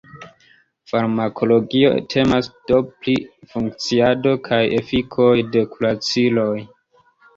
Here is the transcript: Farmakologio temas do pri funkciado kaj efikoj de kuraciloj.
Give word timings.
Farmakologio 0.91 1.91
temas 2.13 2.49
do 2.71 2.79
pri 3.03 3.15
funkciado 3.53 4.33
kaj 4.49 4.63
efikoj 4.81 5.31
de 5.57 5.63
kuraciloj. 5.77 6.51